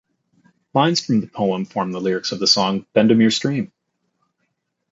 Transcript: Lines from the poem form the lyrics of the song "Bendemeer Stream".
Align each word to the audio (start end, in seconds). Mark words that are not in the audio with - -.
Lines 0.73 0.99
from 0.99 1.21
the 1.21 1.27
poem 1.27 1.63
form 1.65 1.91
the 1.91 2.01
lyrics 2.01 2.31
of 2.31 2.39
the 2.39 2.47
song 2.47 2.87
"Bendemeer 2.95 3.29
Stream". 3.31 3.71